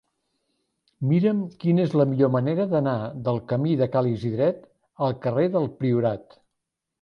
[1.09, 2.95] Mira'm quina és la millor manera d'anar
[3.27, 4.65] del camí de Ca l'Isidret
[5.09, 6.37] al carrer del Priorat.